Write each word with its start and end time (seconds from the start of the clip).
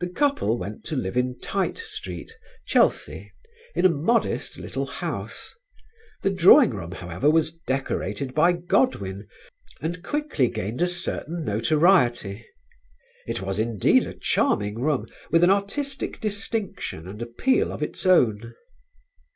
The 0.00 0.08
couple 0.08 0.58
went 0.58 0.82
to 0.86 0.96
live 0.96 1.16
in 1.16 1.38
Tite 1.38 1.78
Street, 1.78 2.32
Chelsea, 2.66 3.30
in 3.72 3.84
a 3.84 3.88
modest 3.88 4.58
little 4.58 4.84
house. 4.86 5.54
The 6.22 6.32
drawing 6.34 6.70
room, 6.70 6.90
however, 6.90 7.30
was 7.30 7.52
decorated 7.68 8.34
by 8.34 8.50
Godwin 8.50 9.28
and 9.80 10.02
quickly 10.02 10.48
gained 10.48 10.82
a 10.82 10.88
certain 10.88 11.44
notoriety. 11.44 12.44
It 13.28 13.42
was 13.42 13.60
indeed 13.60 14.08
a 14.08 14.14
charming 14.14 14.80
room 14.80 15.06
with 15.30 15.44
an 15.44 15.50
artistic 15.50 16.20
distinction 16.20 17.06
and 17.06 17.22
appeal 17.22 17.70
of 17.72 17.80
its 17.80 18.04
own. 18.06 18.54